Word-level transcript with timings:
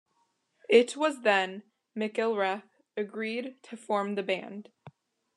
It 0.67 0.97
was 0.97 1.21
then 1.21 1.61
McIlrath 1.95 2.71
agreed 2.97 3.61
to 3.61 3.77
form 3.77 4.15
the 4.15 4.23
band. 4.23 4.71